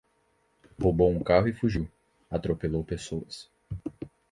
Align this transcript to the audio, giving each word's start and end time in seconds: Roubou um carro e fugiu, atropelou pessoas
Roubou 0.81 1.11
um 1.11 1.21
carro 1.23 1.47
e 1.47 1.53
fugiu, 1.53 1.87
atropelou 2.27 2.83
pessoas 2.83 3.51